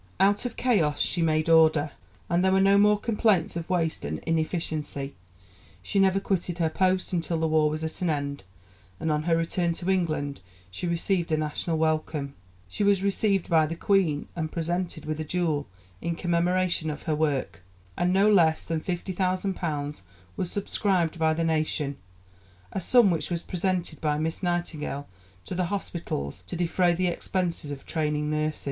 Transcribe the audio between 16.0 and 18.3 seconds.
in commemoration of her work, and no